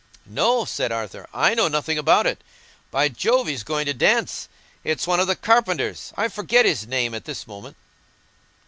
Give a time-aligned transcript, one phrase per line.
[0.25, 2.41] "No," said Arthur; "I know nothing about it.
[2.89, 4.49] By Jove, he's going to dance!
[4.83, 7.77] It's one of the carpenters—I forget his name at this moment."